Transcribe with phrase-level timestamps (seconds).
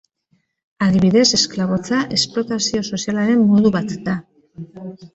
[0.85, 4.21] Adibidez, esklabotza esplotazio sozialaren modu bat da.